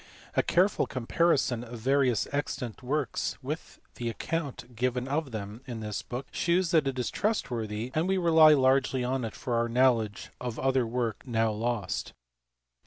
[0.35, 6.01] A careful comparison of various extant works with the account given of them in this
[6.01, 10.31] book shews that it is trustworthy, and we rely largely on it for our knowledge
[10.41, 12.13] of other works now lost.